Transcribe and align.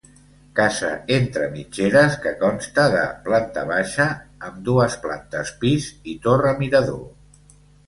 Casa 0.59 0.87
entre 1.17 1.49
mitgeres 1.57 2.15
que 2.23 2.31
consta 2.39 2.87
de 2.95 3.03
planta 3.29 3.67
baixa, 3.73 4.09
amb 4.49 4.59
dues 4.73 4.97
plantes 5.07 5.55
pis 5.63 5.93
i 6.15 6.19
torre 6.27 6.57
mirador. 6.65 7.07